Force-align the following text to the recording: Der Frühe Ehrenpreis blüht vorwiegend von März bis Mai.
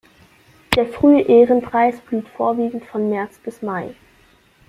Der 0.75 0.87
Frühe 0.87 1.21
Ehrenpreis 1.21 1.99
blüht 2.01 2.27
vorwiegend 2.29 2.83
von 2.87 3.07
März 3.07 3.37
bis 3.37 3.61
Mai. 3.61 3.93